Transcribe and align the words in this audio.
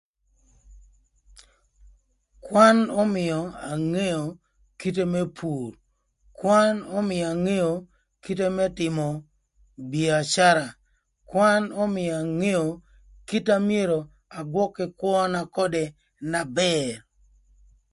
Kwan 2.45 2.77
ömïö 3.01 3.39
angeo 3.71 4.23
kite 4.79 5.03
më 5.13 5.21
pur, 5.37 5.69
kwan 6.37 6.75
ömïö 6.99 7.25
angeo 7.33 7.71
kite 8.23 8.47
më 8.57 8.65
tïmö 8.77 9.07
bïacara, 9.91 10.67
kwan 11.29 11.63
ömïa 11.83 12.15
angeo 12.23 12.65
kite 13.27 13.51
amyero 13.59 13.99
agwök 14.37 14.71
kï 14.77 14.85
kwöna 14.99 15.41
ködë 15.55 15.85
na 16.31 16.41
bër. 16.57 16.93